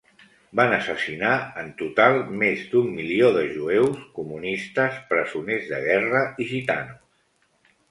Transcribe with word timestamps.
Van 0.59 0.71
assassinar 0.77 1.33
en 1.63 1.69
total 1.81 2.17
més 2.45 2.63
d'un 2.71 2.89
milió 2.95 3.29
de 3.37 3.45
jueus, 3.51 4.01
comunistes, 4.17 4.99
presoners 5.13 5.71
de 5.75 5.85
guerra 5.87 6.27
i 6.47 6.51
gitanos. 6.57 7.73